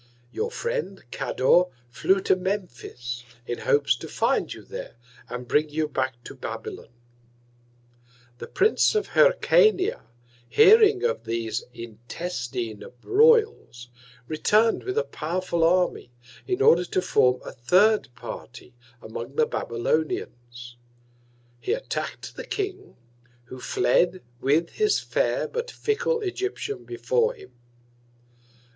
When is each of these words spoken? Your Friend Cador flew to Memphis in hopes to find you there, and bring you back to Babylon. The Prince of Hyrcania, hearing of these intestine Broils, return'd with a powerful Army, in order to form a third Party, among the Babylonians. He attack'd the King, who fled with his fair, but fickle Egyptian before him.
Your 0.31 0.49
Friend 0.49 1.03
Cador 1.11 1.65
flew 1.91 2.21
to 2.21 2.35
Memphis 2.35 3.23
in 3.45 3.59
hopes 3.59 3.95
to 3.97 4.07
find 4.07 4.51
you 4.51 4.63
there, 4.63 4.95
and 5.29 5.47
bring 5.47 5.69
you 5.69 5.87
back 5.87 6.23
to 6.23 6.33
Babylon. 6.33 6.87
The 8.39 8.47
Prince 8.47 8.95
of 8.95 9.09
Hyrcania, 9.09 10.01
hearing 10.49 11.03
of 11.03 11.25
these 11.25 11.65
intestine 11.71 12.83
Broils, 12.99 13.89
return'd 14.27 14.85
with 14.85 14.97
a 14.97 15.03
powerful 15.03 15.63
Army, 15.63 16.09
in 16.47 16.63
order 16.63 16.83
to 16.85 16.99
form 17.03 17.39
a 17.45 17.51
third 17.51 18.07
Party, 18.15 18.73
among 19.03 19.35
the 19.35 19.45
Babylonians. 19.45 20.77
He 21.59 21.73
attack'd 21.73 22.35
the 22.35 22.45
King, 22.47 22.97
who 23.43 23.59
fled 23.61 24.23
with 24.39 24.71
his 24.71 24.99
fair, 24.99 25.47
but 25.47 25.69
fickle 25.69 26.21
Egyptian 26.21 26.85
before 26.85 27.35
him. 27.35 27.51